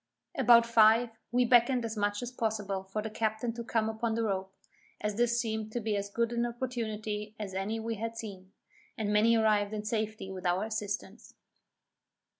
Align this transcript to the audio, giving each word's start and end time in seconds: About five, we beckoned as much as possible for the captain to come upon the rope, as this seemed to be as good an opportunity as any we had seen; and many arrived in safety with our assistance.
About 0.35 0.65
five, 0.65 1.11
we 1.31 1.45
beckoned 1.45 1.85
as 1.85 1.95
much 1.95 2.23
as 2.23 2.31
possible 2.31 2.83
for 2.83 3.03
the 3.03 3.09
captain 3.11 3.53
to 3.53 3.63
come 3.63 3.87
upon 3.87 4.15
the 4.15 4.23
rope, 4.23 4.51
as 4.99 5.13
this 5.13 5.39
seemed 5.39 5.71
to 5.73 5.79
be 5.79 5.95
as 5.95 6.09
good 6.09 6.31
an 6.31 6.43
opportunity 6.43 7.35
as 7.37 7.53
any 7.53 7.79
we 7.79 7.97
had 7.97 8.17
seen; 8.17 8.51
and 8.97 9.13
many 9.13 9.35
arrived 9.37 9.75
in 9.75 9.85
safety 9.85 10.31
with 10.31 10.43
our 10.47 10.63
assistance. 10.63 11.35